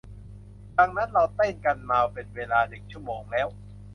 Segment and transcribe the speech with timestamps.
[0.77, 3.47] ดังนั้นเราเต้นกันมาเป็นเวลาหนึ่งชั่วโมงแล้ว